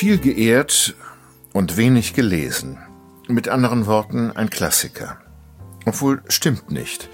Viel 0.00 0.16
geehrt 0.16 0.94
und 1.52 1.76
wenig 1.76 2.14
gelesen. 2.14 2.78
Mit 3.28 3.50
anderen 3.50 3.84
Worten 3.84 4.30
ein 4.30 4.48
Klassiker. 4.48 5.18
Obwohl 5.84 6.22
stimmt 6.26 6.70
nicht. 6.70 7.10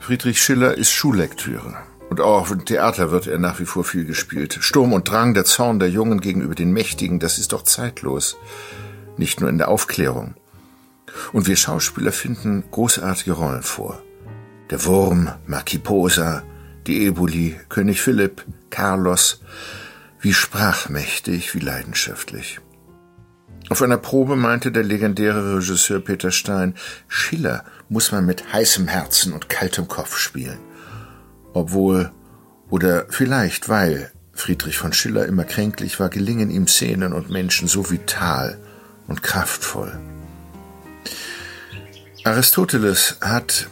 Friedrich 0.00 0.42
Schiller 0.42 0.76
ist 0.76 0.90
Schullektüre. 0.90 1.78
Und 2.10 2.20
auch 2.20 2.50
im 2.50 2.66
Theater 2.66 3.10
wird 3.10 3.26
er 3.26 3.38
nach 3.38 3.58
wie 3.58 3.64
vor 3.64 3.84
viel 3.84 4.04
gespielt. 4.04 4.58
Sturm 4.60 4.92
und 4.92 5.08
Drang, 5.08 5.32
der 5.32 5.46
Zorn 5.46 5.78
der 5.78 5.88
Jungen 5.88 6.20
gegenüber 6.20 6.54
den 6.54 6.74
Mächtigen, 6.74 7.20
das 7.20 7.38
ist 7.38 7.54
doch 7.54 7.62
zeitlos. 7.62 8.36
Nicht 9.16 9.40
nur 9.40 9.48
in 9.48 9.56
der 9.56 9.68
Aufklärung. 9.68 10.34
Und 11.32 11.46
wir 11.46 11.56
Schauspieler 11.56 12.12
finden 12.12 12.64
großartige 12.70 13.32
Rollen 13.32 13.62
vor. 13.62 14.02
Der 14.68 14.84
Wurm, 14.84 15.30
Marquis 15.46 15.80
Posa, 15.80 16.42
die 16.86 17.06
Eboli, 17.06 17.58
König 17.70 18.02
Philipp, 18.02 18.44
Carlos, 18.68 19.40
wie 20.20 20.34
sprachmächtig, 20.34 21.54
wie 21.54 21.60
leidenschaftlich. 21.60 22.60
Auf 23.68 23.82
einer 23.82 23.98
Probe 23.98 24.36
meinte 24.36 24.72
der 24.72 24.82
legendäre 24.82 25.56
Regisseur 25.56 26.00
Peter 26.00 26.30
Stein, 26.30 26.74
Schiller 27.08 27.64
muss 27.88 28.12
man 28.12 28.26
mit 28.26 28.52
heißem 28.52 28.88
Herzen 28.88 29.32
und 29.32 29.48
kaltem 29.48 29.88
Kopf 29.88 30.18
spielen. 30.18 30.58
Obwohl, 31.52 32.10
oder 32.68 33.06
vielleicht 33.08 33.68
weil 33.68 34.10
Friedrich 34.32 34.78
von 34.78 34.92
Schiller 34.92 35.26
immer 35.26 35.44
kränklich 35.44 36.00
war, 36.00 36.08
gelingen 36.08 36.50
ihm 36.50 36.66
Szenen 36.66 37.12
und 37.12 37.30
Menschen 37.30 37.68
so 37.68 37.90
vital 37.90 38.58
und 39.06 39.22
kraftvoll. 39.22 39.98
Aristoteles 42.24 43.18
hat, 43.20 43.68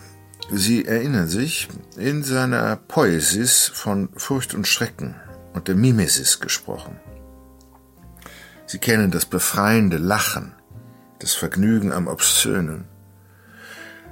Sie 0.51 0.87
erinnern 0.87 1.29
sich, 1.29 1.69
in 1.97 2.23
seiner 2.23 2.77
Poesis 2.77 3.71
von 3.75 4.09
Furcht 4.17 4.55
und 4.55 4.67
Schrecken 4.67 5.15
und 5.53 5.69
der 5.69 5.75
Mimesis 5.75 6.41
gesprochen. 6.41 6.99
Sie 8.67 8.79
kennen 8.79 9.11
das 9.11 9.25
befreiende 9.25 9.97
Lachen, 9.97 10.53
das 11.21 11.35
Vergnügen 11.35 11.93
am 11.93 12.07
Obszönen. 12.07 12.85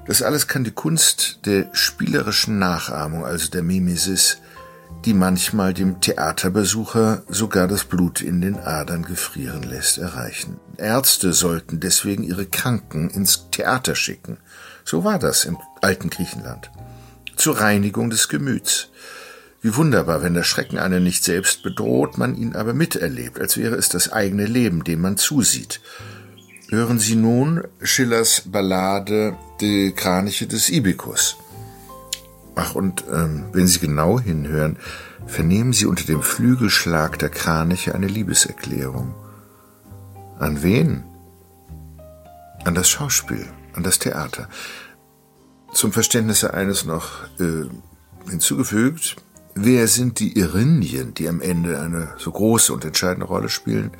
Das 0.07 0.23
alles 0.23 0.47
kann 0.47 0.65
die 0.65 0.71
Kunst 0.71 1.41
der 1.47 1.69
spielerischen 1.73 2.59
Nachahmung, 2.59 3.25
also 3.25 3.51
der 3.51 3.63
Mimesis, 3.63 4.39
die 5.05 5.15
manchmal 5.15 5.75
dem 5.75 6.01
Theaterbesucher 6.01 7.23
sogar 7.29 7.69
das 7.69 7.85
Blut 7.85 8.21
in 8.21 8.41
den 8.41 8.59
Adern 8.59 9.05
gefrieren 9.05 9.63
lässt, 9.63 9.99
erreichen. 9.99 10.59
Ärzte 10.79 11.33
sollten 11.33 11.81
deswegen 11.81 12.23
ihre 12.23 12.47
Kranken 12.47 13.11
ins 13.11 13.51
Theater 13.51 13.95
schicken. 13.95 14.39
So 14.85 15.05
war 15.05 15.19
das 15.19 15.45
im 15.45 15.59
alten 15.81 16.11
Griechenland. 16.11 16.71
Zur 17.37 17.61
Reinigung 17.61 18.11
des 18.11 18.29
Gemüts. 18.29 18.91
Wie 19.67 19.75
wunderbar, 19.75 20.23
wenn 20.23 20.35
der 20.35 20.45
Schrecken 20.45 20.79
einen 20.79 21.03
nicht 21.03 21.25
selbst 21.25 21.65
bedroht, 21.65 22.19
man 22.19 22.37
ihn 22.37 22.55
aber 22.55 22.73
miterlebt, 22.73 23.41
als 23.41 23.57
wäre 23.57 23.75
es 23.75 23.89
das 23.89 24.13
eigene 24.13 24.47
Leben, 24.47 24.85
dem 24.85 25.01
man 25.01 25.17
zusieht. 25.17 25.81
Hören 26.69 27.01
Sie 27.01 27.17
nun 27.17 27.65
Schillers 27.83 28.43
Ballade 28.47 29.37
Die 29.61 29.91
Kraniche 29.91 30.47
des 30.47 30.71
Ibikus. 30.71 31.37
Ach, 32.55 32.77
und 32.77 33.03
ähm, 33.13 33.47
wenn 33.51 33.67
Sie 33.67 33.81
genau 33.81 34.21
hinhören, 34.21 34.77
vernehmen 35.27 35.73
Sie 35.73 35.87
unter 35.87 36.05
dem 36.05 36.23
Flügelschlag 36.23 37.19
der 37.19 37.31
Kraniche 37.31 37.93
eine 37.93 38.07
Liebeserklärung. 38.07 39.17
An 40.39 40.63
wen? 40.63 41.03
An 42.63 42.77
das 42.77 42.89
Schauspiel, 42.89 43.49
an 43.73 43.83
das 43.83 43.99
Theater. 43.99 44.49
Zum 45.75 45.93
Verständnis 45.93 46.45
eines 46.45 46.85
noch 46.85 47.25
äh, 47.41 47.69
hinzugefügt, 48.31 49.17
wer 49.57 49.89
sind 49.89 50.21
die 50.21 50.39
Irinien, 50.39 51.15
die 51.15 51.29
am 51.29 51.41
Ende 51.41 51.81
eine 51.81 52.15
so 52.19 52.31
große 52.31 52.73
und 52.73 52.85
entscheidende 52.85 53.27
Rolle 53.27 53.49
spielen? 53.49 53.91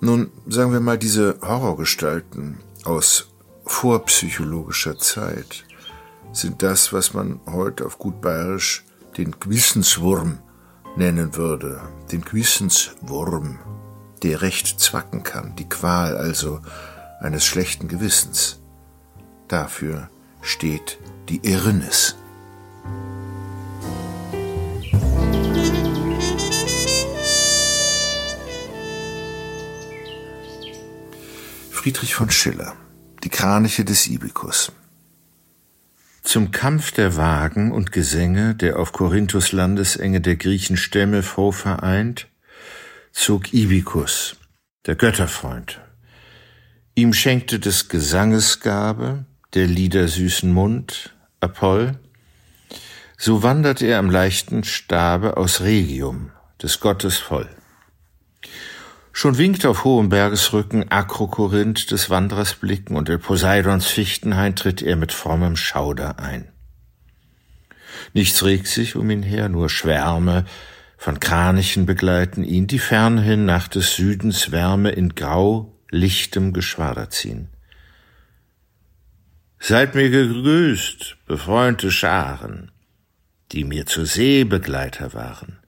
Nun, 0.00 0.30
sagen 0.48 0.72
wir 0.72 0.80
mal, 0.80 0.98
diese 0.98 1.38
Horrorgestalten 1.42 2.58
aus 2.84 3.28
vorpsychologischer 3.64 4.98
Zeit 4.98 5.64
sind 6.32 6.62
das, 6.62 6.92
was 6.92 7.14
man 7.14 7.38
heute 7.46 7.86
auf 7.86 7.98
gut 7.98 8.20
bayerisch 8.20 8.84
den 9.16 9.38
Gewissenswurm 9.38 10.38
nennen 10.96 11.36
würde. 11.36 11.80
Den 12.10 12.22
Gewissenswurm, 12.22 13.58
der 14.22 14.42
recht 14.42 14.80
zwacken 14.80 15.22
kann, 15.22 15.54
die 15.56 15.68
Qual 15.68 16.16
also 16.16 16.60
eines 17.20 17.44
schlechten 17.44 17.88
Gewissens. 17.88 18.60
Dafür 19.48 20.08
steht 20.40 20.98
die 21.28 21.44
Erinnis. 21.44 22.16
Friedrich 31.82 32.14
von 32.14 32.30
Schiller 32.30 32.76
Die 33.24 33.28
Kraniche 33.28 33.84
des 33.84 34.06
Ibikus 34.06 34.70
Zum 36.22 36.52
Kampf 36.52 36.92
der 36.92 37.16
Wagen 37.16 37.72
und 37.72 37.90
Gesänge, 37.90 38.54
der 38.54 38.78
auf 38.78 38.92
Korinthus 38.92 39.50
Landesenge 39.50 40.20
der 40.20 40.36
Griechen 40.36 40.76
Stämme 40.76 41.24
froh 41.24 41.50
vereint, 41.50 42.28
zog 43.10 43.52
Ibikus, 43.52 44.36
der 44.86 44.94
Götterfreund. 44.94 45.80
Ihm 46.94 47.12
schenkte 47.12 47.58
des 47.58 47.88
Gesanges 47.88 48.60
Gabe, 48.60 49.24
der 49.54 49.66
Lieder 49.66 50.06
süßen 50.06 50.52
Mund, 50.52 51.16
Apoll, 51.40 51.98
so 53.18 53.42
wandert 53.42 53.82
er 53.82 53.98
am 53.98 54.08
leichten 54.08 54.62
Stabe 54.62 55.36
aus 55.36 55.62
Regium, 55.62 56.30
des 56.62 56.78
Gottes 56.78 57.18
voll. 57.18 57.48
Schon 59.12 59.36
winkt 59.38 59.66
auf 59.66 59.84
hohem 59.84 60.08
Bergesrücken 60.08 60.90
Akrokorinth 60.90 61.90
des 61.90 62.08
Wanderers 62.08 62.54
Blicken 62.54 62.96
und 62.96 63.08
in 63.08 63.20
Poseidons 63.20 63.86
Fichtenhain 63.86 64.56
tritt 64.56 64.82
er 64.82 64.96
mit 64.96 65.12
frommem 65.12 65.56
Schauder 65.56 66.18
ein. 66.18 66.48
Nichts 68.14 68.42
regt 68.42 68.66
sich 68.66 68.96
um 68.96 69.10
ihn 69.10 69.22
her, 69.22 69.48
nur 69.48 69.68
Schwärme 69.68 70.44
von 71.02 71.18
Kranichen 71.18 71.84
begleiten 71.84 72.44
ihn, 72.44 72.68
die 72.68 72.78
fernhin 72.78 73.44
nach 73.44 73.66
des 73.66 73.96
Südens 73.96 74.52
Wärme 74.52 74.90
in 74.90 75.16
grau 75.16 75.76
lichtem 75.90 76.52
Geschwader 76.52 77.10
ziehen. 77.10 77.48
Seid 79.58 79.96
mir 79.96 80.10
gegrüßt, 80.10 81.16
befreunde 81.26 81.90
Scharen, 81.90 82.70
die 83.50 83.64
mir 83.64 83.86
zur 83.86 84.06
See 84.06 84.44
Begleiter 84.44 85.12
waren. 85.12 85.58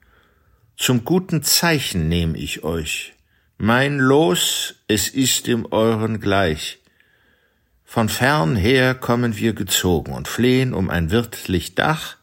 Zum 0.77 1.05
guten 1.05 1.43
Zeichen 1.43 2.09
nehm 2.09 2.37
ich 2.37 2.63
euch, 2.63 3.15
mein 3.59 3.99
Los, 3.99 4.75
es 4.89 5.09
ist 5.09 5.47
dem 5.47 5.67
euren 5.71 6.21
gleich. 6.21 6.79
Von 7.85 8.09
fern 8.09 8.57
her 8.57 8.95
kommen 8.95 9.37
wir 9.37 9.53
gezogen 9.53 10.13
und 10.13 10.27
flehen 10.27 10.75
um 10.75 10.91
ein 10.91 11.11
wirtlich 11.11 11.75
Dach, 11.75 12.17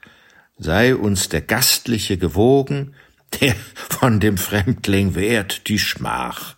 sei 0.57 0.95
uns 0.95 1.29
der 1.29 1.41
Gastliche 1.41 2.17
gewogen, 2.17 2.93
der 3.39 3.55
von 3.73 4.19
dem 4.19 4.37
Fremdling 4.37 5.15
wehrt 5.15 5.67
die 5.69 5.79
Schmach. 5.79 6.55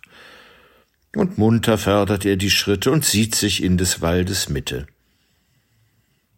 Und 1.14 1.38
munter 1.38 1.78
fördert 1.78 2.24
er 2.24 2.36
die 2.36 2.50
Schritte 2.50 2.90
und 2.90 3.04
sieht 3.04 3.36
sich 3.36 3.62
in 3.62 3.78
des 3.78 4.00
Waldes 4.00 4.48
Mitte. 4.48 4.88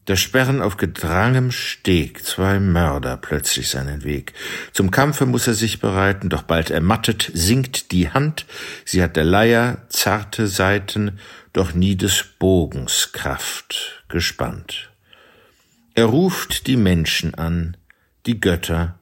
Da 0.07 0.15
sperren 0.15 0.63
auf 0.63 0.77
gedrangem 0.77 1.51
Steg 1.51 2.25
zwei 2.25 2.61
Mörder 2.61 3.17
plötzlich 3.17 3.69
seinen 3.69 4.05
Weg. 4.05 4.35
Zum 4.73 4.93
Kampfe 4.93 5.27
muss 5.27 5.49
er 5.49 5.55
sich 5.55 5.81
bereiten, 5.81 6.29
doch 6.29 6.43
bald 6.43 6.71
ermattet 6.71 7.29
sinkt 7.35 7.91
die 7.91 8.09
Hand, 8.11 8.47
sie 8.85 9.03
hat 9.03 9.17
der 9.17 9.25
Leier 9.25 9.83
zarte 9.89 10.47
Seiten, 10.47 11.19
doch 11.53 11.75
nie 11.75 11.97
des 11.97 12.25
Bogens 12.39 13.11
Kraft 13.13 14.05
gespannt. 14.09 14.93
Er 15.97 16.05
ruft 16.05 16.69
die 16.69 16.77
Menschen 16.77 17.35
an, 17.35 17.77
die 18.27 18.39
Götter, 18.39 19.01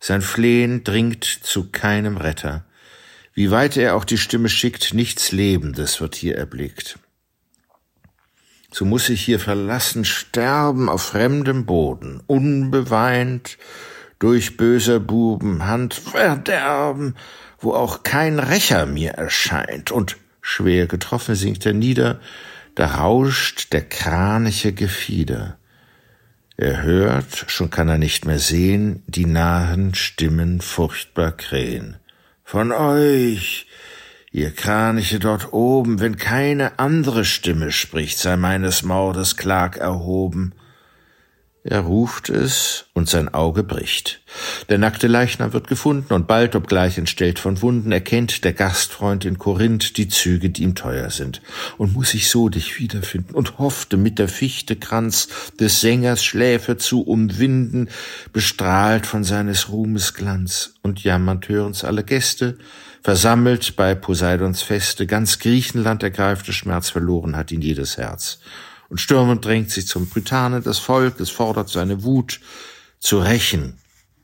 sein 0.00 0.22
Flehen 0.22 0.84
dringt 0.84 1.24
zu 1.24 1.70
keinem 1.70 2.16
Retter. 2.16 2.64
Wie 3.34 3.50
weit 3.50 3.76
er 3.76 3.94
auch 3.94 4.04
die 4.04 4.18
Stimme 4.18 4.48
schickt, 4.48 4.94
nichts 4.94 5.32
Lebendes 5.32 6.00
wird 6.00 6.14
hier 6.14 6.38
erblickt 6.38 6.98
so 8.70 8.84
muss 8.84 9.08
ich 9.08 9.22
hier 9.22 9.40
verlassen 9.40 10.04
sterben 10.04 10.88
auf 10.88 11.02
fremdem 11.02 11.66
Boden, 11.66 12.22
unbeweint 12.26 13.58
durch 14.18 14.56
böser 14.56 15.00
Buben 15.00 15.66
Hand 15.66 15.94
verderben, 15.94 17.14
wo 17.58 17.74
auch 17.74 18.02
kein 18.02 18.38
Rächer 18.38 18.86
mir 18.86 19.12
erscheint, 19.12 19.90
und 19.90 20.16
schwer 20.40 20.86
getroffen 20.86 21.34
sinkt 21.34 21.66
er 21.66 21.72
nieder, 21.72 22.20
da 22.74 22.86
rauscht 22.96 23.72
der 23.72 23.82
kraniche 23.82 24.72
Gefieder. 24.72 25.58
Er 26.58 26.82
hört, 26.82 27.44
schon 27.48 27.70
kann 27.70 27.88
er 27.88 27.98
nicht 27.98 28.24
mehr 28.24 28.38
sehen, 28.38 29.02
die 29.06 29.26
nahen 29.26 29.94
Stimmen 29.94 30.60
furchtbar 30.60 31.32
krähen. 31.32 31.96
Von 32.44 32.72
euch, 32.72 33.66
Ihr 34.36 34.50
Kraniche 34.50 35.18
dort 35.18 35.54
oben, 35.54 35.98
wenn 35.98 36.18
keine 36.18 36.78
andere 36.78 37.24
Stimme 37.24 37.72
spricht, 37.72 38.18
sei 38.18 38.36
meines 38.36 38.82
Mordes 38.82 39.38
Klag 39.38 39.78
erhoben. 39.78 40.52
Er 41.68 41.80
ruft 41.80 42.30
es, 42.30 42.84
und 42.94 43.08
sein 43.08 43.34
Auge 43.34 43.64
bricht. 43.64 44.20
Der 44.68 44.78
nackte 44.78 45.08
Leichnam 45.08 45.52
wird 45.52 45.66
gefunden, 45.66 46.14
und 46.14 46.28
bald, 46.28 46.54
obgleich 46.54 46.96
entstellt 46.96 47.40
von 47.40 47.60
Wunden, 47.60 47.90
erkennt 47.90 48.44
der 48.44 48.52
Gastfreund 48.52 49.24
in 49.24 49.36
Korinth 49.36 49.96
die 49.96 50.06
Züge, 50.06 50.50
die 50.50 50.62
ihm 50.62 50.76
teuer 50.76 51.10
sind, 51.10 51.42
und 51.76 51.92
muss 51.92 52.14
ich 52.14 52.30
so 52.30 52.48
dich 52.48 52.78
wiederfinden, 52.78 53.34
und 53.34 53.58
hoffte 53.58 53.96
mit 53.96 54.20
der 54.20 54.28
Fichte 54.28 54.76
Kranz 54.76 55.26
des 55.58 55.80
Sängers 55.80 56.24
Schläfe 56.24 56.76
zu 56.76 57.02
umwinden, 57.02 57.88
bestrahlt 58.32 59.04
von 59.04 59.24
seines 59.24 59.68
Ruhmes 59.68 60.14
Glanz, 60.14 60.74
und 60.82 61.02
jammernd 61.02 61.48
hören's 61.48 61.82
alle 61.82 62.04
Gäste, 62.04 62.58
versammelt 63.02 63.74
bei 63.74 63.96
Poseidons 63.96 64.62
Feste, 64.62 65.08
ganz 65.08 65.40
Griechenland 65.40 66.04
ergreifte 66.04 66.52
Schmerz 66.52 66.90
verloren 66.90 67.34
hat 67.34 67.50
ihn 67.50 67.60
jedes 67.60 67.96
Herz 67.96 68.38
und 68.88 69.00
stürmend 69.00 69.44
drängt 69.44 69.70
sich 69.70 69.86
zum 69.86 70.08
Brytanen 70.08 70.62
das 70.62 70.78
Volk, 70.78 71.20
es 71.20 71.30
fordert 71.30 71.68
seine 71.68 72.02
Wut, 72.04 72.40
zu 72.98 73.18
rächen 73.18 73.78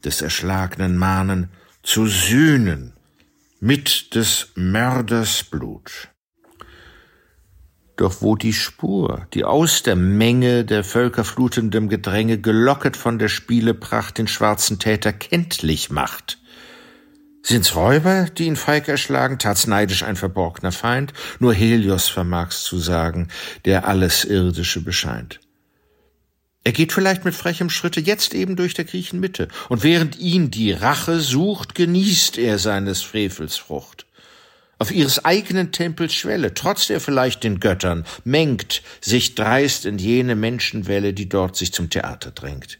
des 0.04 0.22
Erschlagenen 0.22 0.96
Mahnen, 0.96 1.50
zu 1.82 2.06
sühnen 2.06 2.94
mit 3.60 4.14
des 4.14 4.48
Mörders 4.54 5.44
Blut. 5.44 6.08
Doch 7.96 8.22
wo 8.22 8.36
die 8.36 8.52
Spur, 8.52 9.26
die 9.34 9.44
aus 9.44 9.82
der 9.82 9.96
Menge 9.96 10.64
der 10.64 10.82
völkerflutendem 10.82 11.88
Gedränge 11.88 12.38
gelocket 12.38 12.96
von 12.96 13.18
der 13.18 13.28
Spielepracht 13.28 14.18
den 14.18 14.26
schwarzen 14.26 14.78
Täter 14.78 15.12
kenntlich 15.12 15.90
macht, 15.90 16.41
Sind's 17.44 17.74
Räuber, 17.74 18.26
die 18.26 18.46
ihn 18.46 18.56
feig 18.56 18.86
erschlagen, 18.86 19.38
tat's 19.38 19.66
neidisch 19.66 20.04
ein 20.04 20.16
verborgner 20.16 20.70
Feind? 20.70 21.12
Nur 21.40 21.52
Helios 21.52 22.08
vermag's 22.08 22.62
zu 22.62 22.78
sagen, 22.78 23.28
der 23.64 23.88
alles 23.88 24.24
Irdische 24.24 24.80
bescheint. 24.80 25.40
Er 26.64 26.70
geht 26.70 26.92
vielleicht 26.92 27.24
mit 27.24 27.34
frechem 27.34 27.68
Schritte 27.68 28.00
jetzt 28.00 28.34
eben 28.34 28.54
durch 28.54 28.74
der 28.74 28.84
Griechen 28.84 29.18
Mitte, 29.18 29.48
und 29.68 29.82
während 29.82 30.20
ihn 30.20 30.52
die 30.52 30.70
Rache 30.70 31.18
sucht, 31.18 31.74
genießt 31.74 32.38
er 32.38 32.58
seines 32.58 33.02
Frevels 33.02 33.56
Frucht. 33.56 34.06
Auf 34.78 34.92
ihres 34.92 35.24
eigenen 35.24 35.72
Tempels 35.72 36.14
Schwelle 36.14 36.54
trotzt 36.54 36.90
er 36.90 37.00
vielleicht 37.00 37.42
den 37.42 37.58
Göttern, 37.58 38.04
mengt 38.24 38.82
sich 39.00 39.34
dreist 39.34 39.84
in 39.86 39.98
jene 39.98 40.36
Menschenwelle, 40.36 41.12
die 41.12 41.28
dort 41.28 41.56
sich 41.56 41.72
zum 41.72 41.90
Theater 41.90 42.30
drängt. 42.30 42.78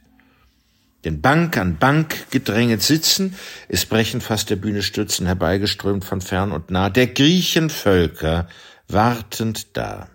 Denn 1.04 1.20
Bank 1.20 1.56
an 1.56 1.78
Bank 1.78 2.30
gedränget 2.30 2.82
sitzen, 2.82 3.34
es 3.68 3.86
brechen 3.86 4.20
fast 4.20 4.50
der 4.50 4.56
Bühne 4.56 4.82
Stützen 4.82 5.26
herbeigeströmt 5.26 6.04
von 6.04 6.20
fern 6.20 6.52
und 6.52 6.70
nah, 6.70 6.90
der 6.90 7.08
Griechenvölker 7.08 8.48
wartend 8.88 9.76
da. 9.76 10.08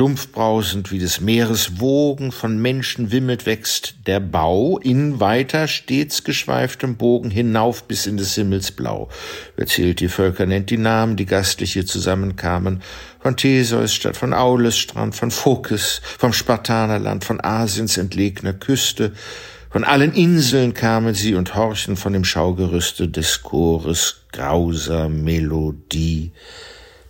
Dumpfbrausend 0.00 0.92
wie 0.92 0.98
des 0.98 1.20
Meeres 1.20 1.78
Wogen 1.78 2.32
von 2.32 2.56
Menschen 2.56 3.12
wimmelt 3.12 3.44
wächst 3.44 3.96
der 4.06 4.18
Bau 4.18 4.78
in 4.78 5.20
weiter 5.20 5.68
stets 5.68 6.24
geschweiftem 6.24 6.96
Bogen 6.96 7.30
hinauf 7.30 7.84
bis 7.84 8.06
in 8.06 8.16
des 8.16 8.34
Himmels 8.34 8.70
Blau. 8.70 9.10
Wer 9.56 9.66
zählt 9.66 10.00
die 10.00 10.08
Völker, 10.08 10.46
nennt 10.46 10.70
die 10.70 10.78
Namen, 10.78 11.16
die 11.16 11.26
gastlich 11.26 11.74
hier 11.74 11.84
zusammenkamen, 11.84 12.80
von 13.18 13.36
Theseus 13.36 13.92
statt 13.92 14.16
von 14.16 14.32
Aules 14.32 14.78
Strand, 14.78 15.14
von 15.14 15.30
Phokis, 15.30 16.00
vom 16.18 16.32
Spartanerland, 16.32 17.22
von 17.22 17.38
Asiens 17.44 17.98
entlegener 17.98 18.54
Küste, 18.54 19.12
von 19.68 19.84
allen 19.84 20.14
Inseln 20.14 20.72
kamen 20.72 21.14
sie 21.14 21.34
und 21.34 21.54
horchen 21.54 21.96
von 21.96 22.14
dem 22.14 22.24
Schaugerüste 22.24 23.06
des 23.06 23.42
Chores 23.42 24.22
grauser 24.32 25.10
Melodie, 25.10 26.32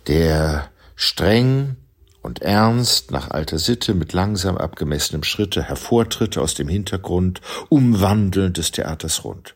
der 0.07 0.69
streng 0.97 1.77
und 2.21 2.41
ernst 2.41 3.11
nach 3.11 3.31
alter 3.31 3.59
Sitte 3.59 3.93
mit 3.93 4.13
langsam 4.13 4.57
abgemessenem 4.57 5.23
Schritte 5.23 5.63
hervortritt 5.63 6.37
aus 6.37 6.53
dem 6.53 6.67
Hintergrund, 6.67 7.41
umwandelnd 7.69 8.57
des 8.57 8.71
Theaters 8.71 9.23
rund. 9.23 9.55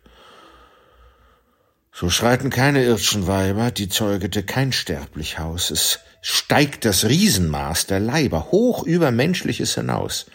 So 1.91 2.09
schreiten 2.09 2.49
keine 2.49 2.83
irdschen 2.83 3.27
Weiber, 3.27 3.71
die 3.71 3.87
zeugete 3.87 4.43
kein 4.43 4.73
sterblich 4.73 5.39
Haus. 5.39 5.71
Es 5.71 5.99
steigt 6.21 6.83
das 6.83 7.05
Riesenmaß 7.05 7.85
der 7.85 7.99
Leiber 7.99 8.51
hoch 8.51 8.83
über 8.83 9.11
Menschliches 9.11 9.75
hinaus. 9.75 10.25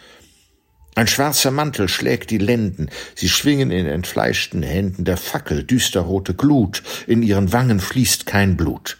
Ein 0.95 1.07
schwarzer 1.07 1.51
Mantel 1.51 1.87
schlägt 1.87 2.31
die 2.31 2.37
Lenden, 2.37 2.89
sie 3.15 3.29
schwingen 3.29 3.71
in 3.71 3.85
entfleischten 3.85 4.63
Händen 4.63 5.05
der 5.05 5.17
Fackel 5.17 5.63
düsterrote 5.63 6.33
Glut, 6.33 6.83
in 7.07 7.23
ihren 7.23 7.53
Wangen 7.53 7.79
fließt 7.79 8.25
kein 8.25 8.57
Blut 8.57 8.97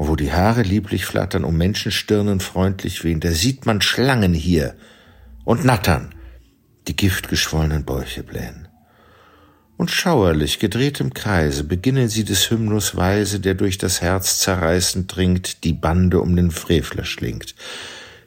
und 0.00 0.08
wo 0.08 0.16
die 0.16 0.32
Haare 0.32 0.62
lieblich 0.62 1.04
flattern, 1.04 1.44
um 1.44 1.58
Menschenstirnen 1.58 2.40
freundlich 2.40 3.04
wehen, 3.04 3.20
da 3.20 3.32
sieht 3.32 3.66
man 3.66 3.82
Schlangen 3.82 4.32
hier 4.32 4.74
und 5.44 5.66
Nattern, 5.66 6.14
die 6.88 6.96
giftgeschwollenen 6.96 7.84
Bäuche 7.84 8.22
blähen. 8.22 8.66
Und 9.76 9.90
schauerlich, 9.90 10.58
gedreht 10.58 11.00
im 11.00 11.12
Kreise, 11.12 11.64
beginnen 11.64 12.08
sie 12.08 12.24
des 12.24 12.50
Hymnus 12.50 12.96
Weise, 12.96 13.40
der 13.40 13.52
durch 13.52 13.76
das 13.76 14.00
Herz 14.00 14.38
zerreißend 14.38 15.14
dringt, 15.14 15.64
die 15.64 15.74
Bande 15.74 16.22
um 16.22 16.34
den 16.34 16.50
Frevler 16.50 17.04
schlingt. 17.04 17.54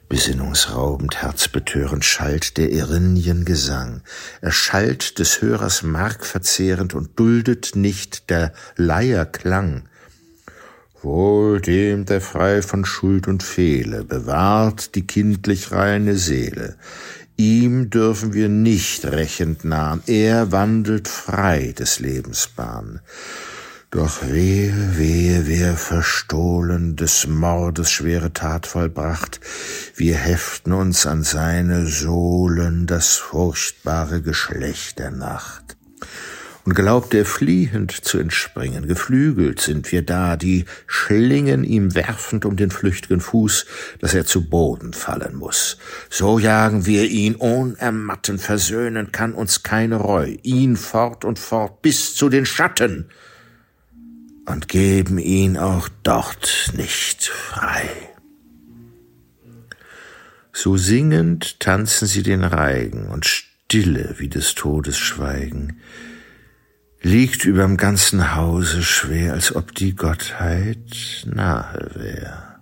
Besinnungsraubend, 0.08 1.22
herzbetörend 1.22 2.04
schallt 2.04 2.56
der 2.56 2.72
Erinien 2.72 3.44
Gesang. 3.44 4.02
Er 4.40 4.52
schallt 4.52 5.18
des 5.18 5.42
Hörers 5.42 5.82
Mark 5.82 6.24
verzehrend 6.24 6.94
und 6.94 7.18
duldet 7.18 7.74
nicht 7.74 8.30
der 8.30 8.52
Leier 8.76 9.26
Klang. 9.26 9.88
Wohl 11.04 11.60
dem, 11.60 12.06
der 12.06 12.22
frei 12.22 12.62
von 12.62 12.86
Schuld 12.86 13.28
und 13.28 13.42
Fehle, 13.42 14.04
bewahrt 14.04 14.94
die 14.94 15.06
kindlich 15.06 15.70
reine 15.70 16.16
Seele. 16.16 16.76
Ihm 17.36 17.90
dürfen 17.90 18.32
wir 18.32 18.48
nicht 18.48 19.04
rächend 19.04 19.66
nahen, 19.66 20.02
er 20.06 20.50
wandelt 20.50 21.08
frei 21.08 21.74
des 21.78 22.00
Lebens 22.00 22.48
Bahn. 22.48 23.00
Doch 23.90 24.26
wehe, 24.26 24.96
wehe, 24.96 25.46
wer 25.46 25.76
verstohlen 25.76 26.96
des 26.96 27.26
Mordes 27.26 27.90
schwere 27.90 28.32
Tat 28.32 28.66
vollbracht, 28.66 29.40
wir 29.96 30.16
heften 30.16 30.72
uns 30.72 31.06
an 31.06 31.22
seine 31.22 31.86
Sohlen 31.86 32.86
das 32.86 33.16
furchtbare 33.16 34.22
Geschlecht 34.22 35.00
der 35.00 35.10
Nacht 35.10 35.76
und 36.64 36.74
glaubt 36.74 37.12
er 37.14 37.24
fliehend 37.24 37.92
zu 37.92 38.18
entspringen. 38.18 38.86
Geflügelt 38.86 39.60
sind 39.60 39.92
wir 39.92 40.02
da, 40.02 40.36
die 40.36 40.64
Schlingen 40.86 41.62
ihm 41.62 41.94
werfend 41.94 42.44
um 42.44 42.56
den 42.56 42.70
flüchtigen 42.70 43.20
Fuß, 43.20 43.66
dass 44.00 44.14
er 44.14 44.24
zu 44.24 44.48
Boden 44.48 44.92
fallen 44.94 45.36
muss. 45.36 45.76
So 46.08 46.38
jagen 46.38 46.86
wir 46.86 47.04
ihn 47.04 47.34
unermatten, 47.34 48.38
versöhnen 48.38 49.12
kann 49.12 49.34
uns 49.34 49.62
keine 49.62 49.96
Reu, 49.96 50.36
ihn 50.42 50.76
fort 50.76 51.24
und 51.24 51.38
fort 51.38 51.82
bis 51.82 52.14
zu 52.14 52.28
den 52.28 52.46
Schatten 52.46 53.10
und 54.46 54.68
geben 54.68 55.18
ihn 55.18 55.56
auch 55.58 55.88
dort 56.02 56.72
nicht 56.76 57.24
frei. 57.24 57.88
So 60.52 60.76
singend 60.76 61.58
tanzen 61.60 62.06
sie 62.06 62.22
den 62.22 62.44
Reigen 62.44 63.08
und 63.08 63.26
stille 63.26 64.14
wie 64.18 64.28
des 64.28 64.54
Todes 64.54 64.96
Schweigen, 64.96 65.80
liegt 67.04 67.44
überm 67.44 67.76
ganzen 67.76 68.34
Hause 68.34 68.82
schwer, 68.82 69.34
als 69.34 69.54
ob 69.54 69.74
die 69.74 69.94
Gottheit 69.94 71.26
nahe 71.26 71.90
wär. 71.94 72.60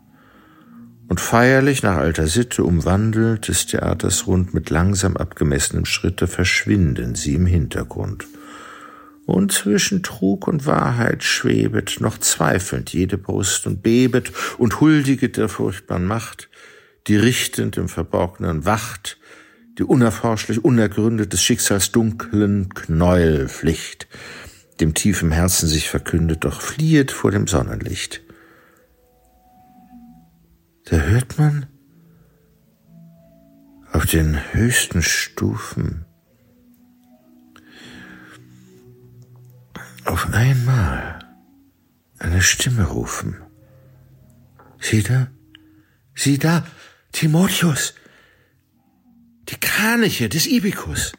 Und 1.08 1.20
feierlich 1.20 1.84
nach 1.84 1.96
alter 1.96 2.26
Sitte 2.26 2.64
umwandelt 2.64 3.46
des 3.46 3.66
Theaters 3.66 4.26
rund 4.26 4.52
mit 4.52 4.68
langsam 4.68 5.16
abgemessenem 5.16 5.84
Schritte 5.84 6.26
verschwinden 6.26 7.14
sie 7.14 7.34
im 7.34 7.46
Hintergrund. 7.46 8.26
Und 9.26 9.52
zwischen 9.52 10.02
Trug 10.02 10.48
und 10.48 10.66
Wahrheit 10.66 11.22
schwebet 11.22 11.98
noch 12.00 12.18
zweifelnd 12.18 12.92
jede 12.92 13.18
Brust 13.18 13.68
und 13.68 13.80
bebet 13.80 14.32
und 14.58 14.80
huldiget 14.80 15.36
der 15.36 15.48
furchtbaren 15.48 16.04
Macht, 16.04 16.48
die 17.06 17.16
richtend 17.16 17.76
im 17.76 17.88
Verborgenen 17.88 18.64
wacht, 18.64 19.18
die 19.78 19.84
unerforschlich 19.84 20.64
unergründet 20.64 21.32
des 21.32 21.42
Schicksals 21.42 21.92
dunklen 21.92 22.68
Knäuel 22.74 23.48
Pflicht, 23.48 24.08
dem 24.80 24.94
tiefen 24.94 25.30
Herzen 25.30 25.68
sich 25.68 25.88
verkündet, 25.88 26.44
doch 26.44 26.60
fliehet 26.60 27.10
vor 27.10 27.30
dem 27.30 27.46
Sonnenlicht. 27.46 28.22
Da 30.84 30.96
hört 30.96 31.38
man 31.38 31.66
auf 33.92 34.06
den 34.06 34.38
höchsten 34.52 35.02
Stufen 35.02 36.04
auf 40.04 40.32
einmal 40.32 41.20
eine 42.18 42.42
Stimme 42.42 42.84
rufen. 42.84 43.36
Sieh 44.80 45.02
da, 45.02 45.28
sieh 46.14 46.38
da, 46.38 46.66
Timotheus, 47.12 47.94
die 49.52 49.60
Kraniche 49.60 50.28
des 50.28 50.46
Ibikus. 50.46 51.12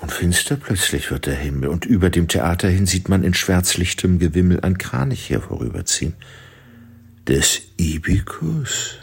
Und 0.00 0.12
finster 0.12 0.56
plötzlich 0.56 1.10
wird 1.10 1.26
der 1.26 1.34
Himmel, 1.34 1.68
und 1.68 1.84
über 1.84 2.08
dem 2.08 2.28
Theater 2.28 2.68
hin 2.68 2.86
sieht 2.86 3.08
man 3.08 3.24
in 3.24 3.34
schwärzlichtem 3.34 4.20
Gewimmel 4.20 4.60
ein 4.60 4.78
Kranich 4.78 5.28
her 5.28 5.40
vorüberziehen. 5.40 6.14
Des 7.26 7.62
Ibikus. 7.76 8.98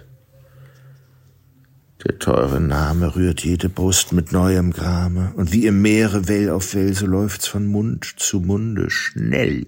Der 2.05 2.17
teure 2.17 2.61
Name 2.61 3.15
rührt 3.15 3.43
jede 3.43 3.67
Brust 3.67 4.13
mit 4.13 4.31
neuem 4.31 4.71
Grame, 4.71 5.33
und 5.35 5.51
wie 5.51 5.65
im 5.65 5.81
Meere 5.81 6.29
Well 6.29 6.49
auf 6.49 6.73
Well, 6.73 6.93
so 6.93 7.07
läuft's 7.07 7.47
von 7.47 7.67
Mund 7.67 8.05
zu 8.17 8.39
Munde 8.39 8.89
schnell. 8.89 9.67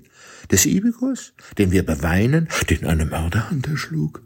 Des 0.50 0.66
Ibikus, 0.66 1.34
den 1.58 1.72
wir 1.72 1.86
beweinen, 1.86 2.48
den 2.70 2.86
eine 2.86 3.06
Mörderhand 3.06 3.68
erschlug. 3.68 4.24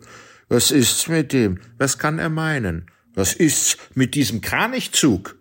Was 0.49 0.69
ist's 0.69 1.07
mit 1.07 1.33
dem? 1.33 1.59
Was 1.79 1.97
kann 1.97 2.19
er 2.19 2.29
meinen? 2.29 2.85
Was 3.13 3.33
ist's 3.33 3.77
mit 3.93 4.15
diesem 4.15 4.41
Kranichzug? 4.41 5.37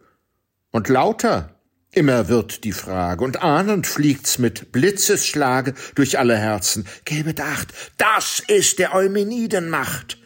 Und 0.71 0.89
lauter, 0.89 1.61
immer 1.93 2.29
wird 2.29 2.65
die 2.65 2.73
Frage, 2.73 3.25
und 3.25 3.43
ahnend 3.43 3.87
fliegt's 3.87 4.39
mit 4.39 4.73
Blitzesschlage 4.73 5.75
durch 5.95 6.19
alle 6.19 6.37
Herzen. 6.37 6.87
Gebet 7.05 7.41
acht, 7.41 7.73
das 7.97 8.41
ist 8.41 8.79
der 8.79 8.95
Eumenidenmacht. 8.95 10.19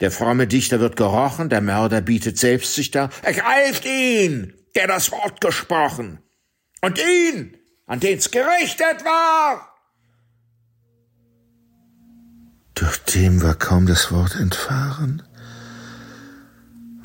Der 0.00 0.10
fromme 0.10 0.46
Dichter 0.46 0.80
wird 0.80 0.96
gerochen, 0.96 1.48
der 1.48 1.60
Mörder 1.60 2.00
bietet 2.00 2.38
selbst 2.38 2.74
sich 2.74 2.90
dar. 2.90 3.10
Ergreift 3.22 3.84
ihn, 3.84 4.52
der 4.74 4.88
das 4.88 5.12
Wort 5.12 5.40
gesprochen, 5.40 6.18
und 6.80 6.98
ihn, 6.98 7.56
an 7.86 8.00
den's 8.00 8.30
gerichtet 8.30 9.04
war. 9.04 9.70
Doch 12.74 12.96
dem 12.96 13.42
war 13.42 13.54
kaum 13.54 13.86
das 13.86 14.10
Wort 14.10 14.34
entfahren. 14.34 15.22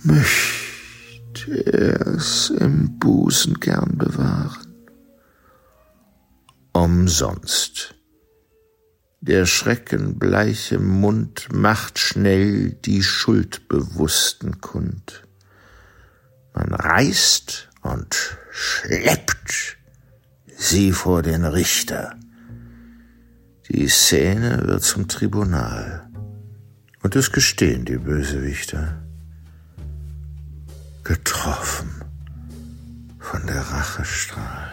Möchte 0.03 1.65
er's 1.65 2.49
im 2.51 2.99
Busen 2.99 3.59
gern 3.59 3.97
bewahren. 3.97 4.73
Umsonst. 6.71 7.95
Der 9.19 9.45
schreckenbleiche 9.45 10.79
Mund 10.79 11.49
macht 11.51 11.99
schnell 11.99 12.71
die 12.71 13.03
Schuldbewussten 13.03 14.61
kund. 14.61 15.23
Man 16.53 16.73
reißt 16.73 17.69
und 17.81 18.37
schleppt 18.51 19.77
sie 20.55 20.93
vor 20.93 21.21
den 21.21 21.43
Richter. 21.43 22.15
Die 23.69 23.89
Szene 23.89 24.61
wird 24.65 24.83
zum 24.83 25.09
Tribunal. 25.09 26.09
Und 27.03 27.17
es 27.17 27.33
gestehen 27.33 27.83
die 27.83 27.97
Bösewichter. 27.97 29.08
Getroffen 31.09 31.89
von 33.17 33.47
der 33.47 33.61
Rachestrahl. 33.61 34.68